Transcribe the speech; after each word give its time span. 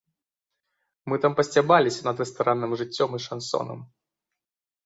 Мы 1.11 1.15
там 1.25 1.35
пасцябаліся 1.39 2.01
над 2.07 2.17
рэстаранным 2.23 2.71
жыццём 2.81 3.09
і 3.19 3.23
шансонам. 3.27 3.79